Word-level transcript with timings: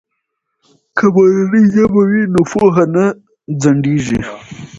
که 0.97 1.05
مورنۍ 1.15 1.63
ژبه 1.73 2.01
وي 2.09 2.23
نو 2.33 2.41
پوهه 2.51 2.85
نه 2.95 3.05
ځنډیږي. 3.61 4.19